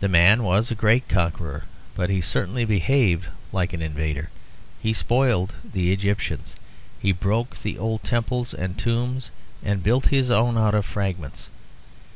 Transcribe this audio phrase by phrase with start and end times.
[0.00, 4.30] The man was a great conqueror, but he certainly behaved like an invader;
[4.82, 6.56] he spoiled the Egyptians.
[6.98, 9.30] He broke the old temples and tombs
[9.62, 11.50] and built his own out of fragments.